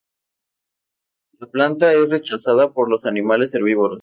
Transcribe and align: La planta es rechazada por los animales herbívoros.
La 1.37 1.45
planta 1.45 1.93
es 1.93 2.09
rechazada 2.09 2.73
por 2.73 2.89
los 2.89 3.05
animales 3.05 3.53
herbívoros. 3.53 3.99